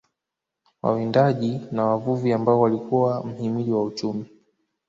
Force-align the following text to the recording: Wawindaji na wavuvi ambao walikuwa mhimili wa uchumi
Wawindaji 0.81 1.61
na 1.71 1.85
wavuvi 1.85 2.33
ambao 2.33 2.59
walikuwa 2.59 3.23
mhimili 3.25 3.71
wa 3.71 3.83
uchumi 3.83 4.27